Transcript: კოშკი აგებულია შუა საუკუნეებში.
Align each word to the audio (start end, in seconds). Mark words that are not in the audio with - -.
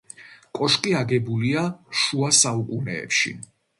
კოშკი 0.59 0.95
აგებულია 1.01 1.65
შუა 1.99 2.31
საუკუნეებში. 2.39 3.35